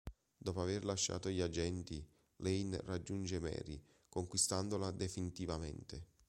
[0.35, 2.03] Dopo aver lasciato gli agenti,
[2.37, 6.07] Lane raggiunge Mary, conquistandola definitivamente.